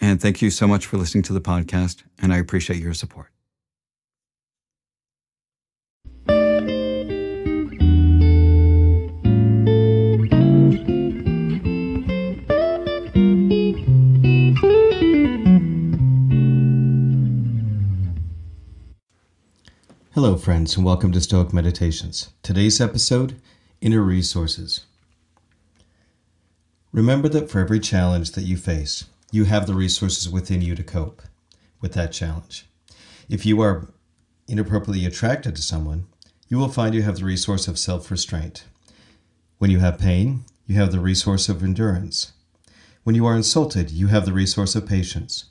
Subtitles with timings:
[0.00, 3.30] and thank you so much for listening to the podcast, and I appreciate your support.
[20.14, 22.30] Hello, friends, and welcome to Stoic Meditations.
[22.42, 23.40] Today's episode
[23.80, 24.84] Inner Resources.
[26.92, 30.82] Remember that for every challenge that you face, you have the resources within you to
[30.82, 31.22] cope
[31.80, 32.66] with that challenge.
[33.28, 33.88] If you are
[34.46, 36.06] inappropriately attracted to someone,
[36.48, 38.64] you will find you have the resource of self restraint.
[39.58, 42.32] When you have pain, you have the resource of endurance.
[43.04, 45.46] When you are insulted, you have the resource of patience.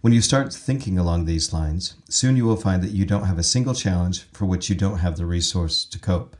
[0.00, 3.38] When you start thinking along these lines, soon you will find that you don't have
[3.38, 6.36] a single challenge for which you don't have the resource to cope.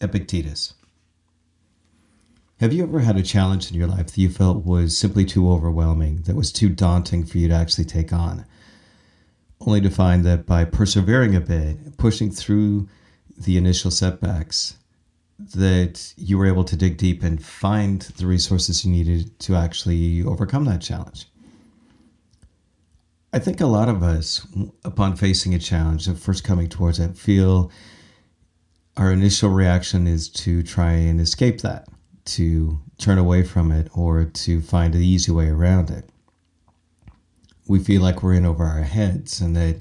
[0.00, 0.74] Epictetus.
[2.60, 5.48] Have you ever had a challenge in your life that you felt was simply too
[5.48, 8.44] overwhelming, that was too daunting for you to actually take on?
[9.60, 12.88] Only to find that by persevering a bit, pushing through
[13.36, 14.76] the initial setbacks,
[15.38, 20.24] that you were able to dig deep and find the resources you needed to actually
[20.24, 21.26] overcome that challenge.
[23.32, 24.44] I think a lot of us,
[24.84, 27.70] upon facing a challenge, of first coming towards it, feel
[28.96, 31.86] our initial reaction is to try and escape that
[32.34, 36.10] to turn away from it or to find an easy way around it.
[37.66, 39.80] We feel like we're in over our heads and that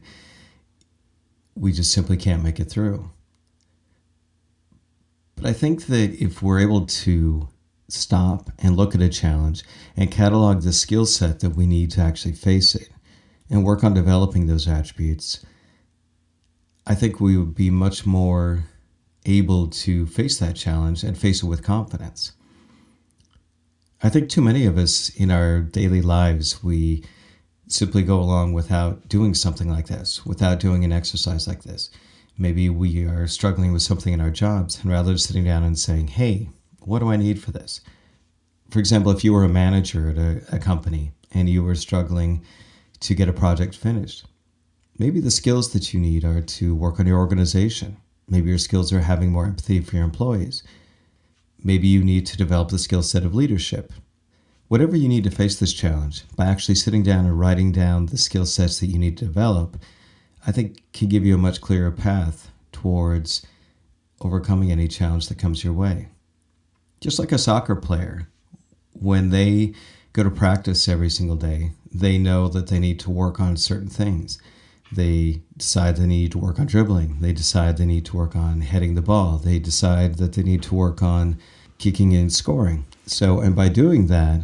[1.55, 3.09] we just simply can't make it through.
[5.35, 7.47] But I think that if we're able to
[7.89, 9.63] stop and look at a challenge
[9.95, 12.89] and catalog the skill set that we need to actually face it
[13.49, 15.45] and work on developing those attributes,
[16.85, 18.65] I think we would be much more
[19.27, 22.31] able to face that challenge and face it with confidence.
[24.01, 27.03] I think too many of us in our daily lives, we
[27.67, 31.89] simply go along without doing something like this, without doing an exercise like this.
[32.37, 35.77] Maybe we are struggling with something in our jobs, and rather than sitting down and
[35.77, 36.49] saying, hey,
[36.79, 37.81] what do I need for this?
[38.69, 42.43] For example, if you were a manager at a, a company and you were struggling
[42.99, 44.25] to get a project finished,
[44.99, 47.97] maybe the skills that you need are to work on your organization.
[48.27, 50.63] Maybe your skills are having more empathy for your employees
[51.63, 53.91] Maybe you need to develop the skill set of leadership.
[54.67, 58.17] Whatever you need to face this challenge, by actually sitting down and writing down the
[58.17, 59.77] skill sets that you need to develop,
[60.45, 63.45] I think can give you a much clearer path towards
[64.21, 66.09] overcoming any challenge that comes your way.
[67.01, 68.27] Just like a soccer player,
[68.93, 69.73] when they
[70.13, 73.89] go to practice every single day, they know that they need to work on certain
[73.89, 74.39] things.
[74.91, 77.19] They decide they need to work on dribbling.
[77.19, 79.37] They decide they need to work on heading the ball.
[79.37, 81.37] They decide that they need to work on
[81.77, 82.85] kicking and scoring.
[83.05, 84.41] So, and by doing that,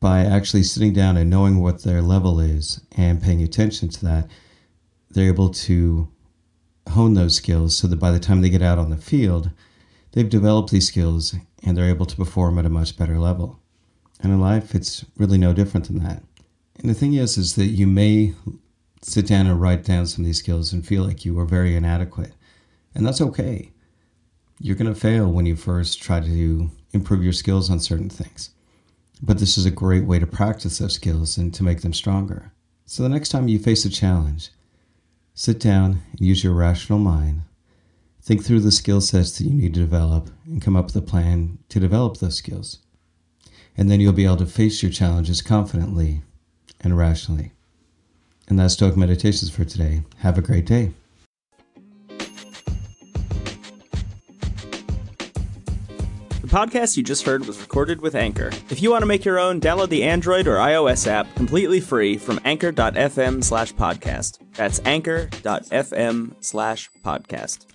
[0.00, 4.28] by actually sitting down and knowing what their level is and paying attention to that,
[5.10, 6.08] they're able to
[6.90, 9.50] hone those skills so that by the time they get out on the field,
[10.12, 13.58] they've developed these skills and they're able to perform at a much better level.
[14.20, 16.22] And in life, it's really no different than that.
[16.78, 18.34] And the thing is, is that you may
[19.02, 21.76] sit down and write down some of these skills and feel like you are very
[21.76, 22.32] inadequate.
[22.94, 23.72] And that's okay.
[24.58, 28.50] You're going to fail when you first try to improve your skills on certain things.
[29.22, 32.52] But this is a great way to practice those skills and to make them stronger.
[32.84, 34.50] So the next time you face a challenge,
[35.34, 37.42] sit down and use your rational mind.
[38.22, 41.02] Think through the skill sets that you need to develop and come up with a
[41.02, 42.78] plan to develop those skills.
[43.76, 46.22] And then you'll be able to face your challenges confidently
[46.80, 47.52] and rationally.
[48.48, 50.02] And that's Stoic Meditations for today.
[50.18, 50.92] Have a great day.
[56.46, 58.50] The podcast you just heard was recorded with Anchor.
[58.70, 62.16] If you want to make your own, download the Android or iOS app completely free
[62.16, 64.38] from anchor.fm slash podcast.
[64.54, 67.66] That's anchor.fm slash podcast.